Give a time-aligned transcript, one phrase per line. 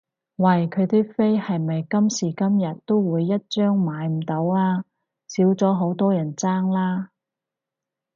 [0.37, 4.83] 喂佢啲飛係咪今時今日都會一張買唔到啊？
[5.27, 7.11] 少咗好多人爭啦？